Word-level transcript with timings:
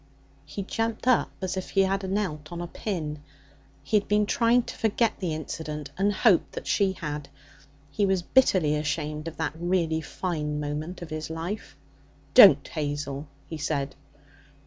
He 0.47 0.63
jumped 0.63 1.07
up 1.07 1.29
as 1.43 1.55
if 1.57 1.69
he 1.69 1.81
had 1.81 2.09
knelt 2.09 2.51
on 2.51 2.59
a 2.59 2.65
pin. 2.65 3.21
He 3.83 3.97
had 3.97 4.07
been 4.07 4.25
trying 4.25 4.63
to 4.63 4.75
forget 4.75 5.19
the 5.19 5.31
incident, 5.35 5.91
and 5.95 6.11
hoped 6.11 6.53
that 6.53 6.65
she 6.65 6.93
had. 6.93 7.29
He 7.91 8.07
was 8.07 8.23
bitterly 8.23 8.75
ashamed 8.75 9.27
of 9.27 9.37
that 9.37 9.53
really 9.55 10.01
fine 10.01 10.59
moment 10.59 11.03
of 11.03 11.11
his 11.11 11.29
life. 11.29 11.75
'Don't 12.33 12.67
Hazel!' 12.69 13.27
he 13.47 13.59
said. 13.59 13.93